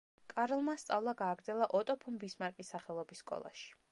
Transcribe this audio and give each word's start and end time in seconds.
კარლმა 0.31 0.73
სწავლა 0.83 1.13
გააგრძელა 1.19 1.69
ოტო 1.81 1.97
ფონ 2.05 2.17
ბისმარკის 2.25 2.75
სახელობის 2.77 3.23
სკოლაში. 3.25 3.71